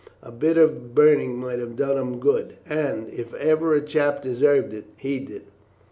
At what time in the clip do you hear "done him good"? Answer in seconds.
1.75-2.55